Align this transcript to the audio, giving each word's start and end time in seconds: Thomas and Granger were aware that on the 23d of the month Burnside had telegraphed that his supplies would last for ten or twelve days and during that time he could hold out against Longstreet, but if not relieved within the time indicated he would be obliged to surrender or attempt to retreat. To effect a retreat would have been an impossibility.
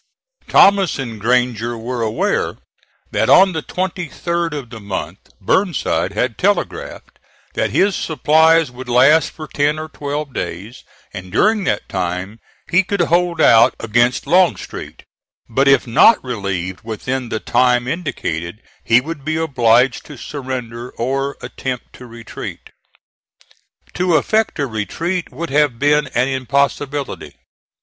Thomas 0.49 0.97
and 0.97 1.21
Granger 1.21 1.77
were 1.77 2.01
aware 2.01 2.57
that 3.11 3.29
on 3.29 3.51
the 3.53 3.61
23d 3.61 4.51
of 4.57 4.71
the 4.71 4.79
month 4.79 5.19
Burnside 5.39 6.13
had 6.13 6.39
telegraphed 6.39 7.19
that 7.53 7.69
his 7.69 7.95
supplies 7.95 8.71
would 8.71 8.89
last 8.89 9.29
for 9.29 9.47
ten 9.47 9.77
or 9.77 9.87
twelve 9.87 10.33
days 10.33 10.83
and 11.13 11.31
during 11.31 11.65
that 11.65 11.87
time 11.87 12.39
he 12.71 12.81
could 12.81 13.01
hold 13.01 13.39
out 13.39 13.75
against 13.79 14.25
Longstreet, 14.25 15.03
but 15.47 15.67
if 15.67 15.85
not 15.85 16.17
relieved 16.23 16.81
within 16.83 17.29
the 17.29 17.39
time 17.39 17.87
indicated 17.87 18.63
he 18.83 19.01
would 19.01 19.23
be 19.23 19.37
obliged 19.37 20.03
to 20.07 20.17
surrender 20.17 20.89
or 20.97 21.37
attempt 21.41 21.93
to 21.93 22.07
retreat. 22.07 22.71
To 23.93 24.15
effect 24.15 24.57
a 24.57 24.65
retreat 24.65 25.31
would 25.31 25.51
have 25.51 25.77
been 25.77 26.07
an 26.15 26.27
impossibility. 26.27 27.35